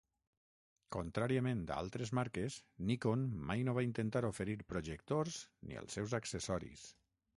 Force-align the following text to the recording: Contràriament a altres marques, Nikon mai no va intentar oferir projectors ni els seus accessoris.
Contràriament 0.95 1.59
a 1.75 1.77
altres 1.81 2.13
marques, 2.19 2.57
Nikon 2.91 3.27
mai 3.51 3.63
no 3.67 3.77
va 3.79 3.85
intentar 3.89 4.23
oferir 4.33 4.57
projectors 4.75 5.37
ni 5.69 5.79
els 5.83 5.99
seus 5.99 6.17
accessoris. 6.21 6.89